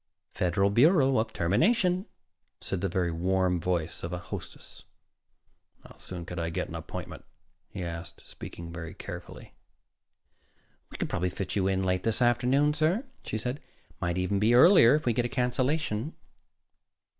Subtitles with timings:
[0.33, 2.07] "Federal Bureau of Termination,"
[2.59, 4.83] said the very warm voice of a hostess.
[5.83, 7.23] "How soon could I get an appointment?"
[7.69, 9.53] he asked, speaking very carefully.
[10.89, 13.57] "We could probably fit you in late this afternoon, sir," she said.
[13.91, 16.15] "It might even be earlier, if we get a cancellation."